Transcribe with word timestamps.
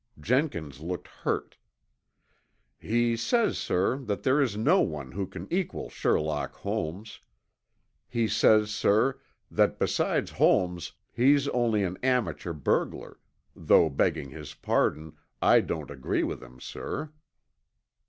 Jenkins 0.19 0.79
looked 0.79 1.07
hurt. 1.07 1.57
"He 2.79 3.15
says, 3.15 3.59
sir, 3.59 3.97
that 3.99 4.23
there 4.23 4.41
is 4.41 4.57
no 4.57 4.81
one 4.81 5.11
who 5.11 5.27
can 5.27 5.47
equal 5.53 5.91
Sherlock 5.91 6.55
Holmes. 6.55 7.19
He 8.07 8.27
says, 8.27 8.71
sir, 8.73 9.19
that 9.51 9.77
beside 9.77 10.27
Holmes 10.29 10.93
he's 11.13 11.47
only 11.49 11.83
an 11.83 11.99
amateur 12.01 12.51
burglar, 12.53 13.19
though 13.55 13.89
begging 13.91 14.31
his 14.31 14.55
pardon, 14.55 15.15
I 15.39 15.59
don't 15.61 15.91
agree 15.91 16.23
with 16.23 16.41
him, 16.41 16.59
sir." 16.59 17.11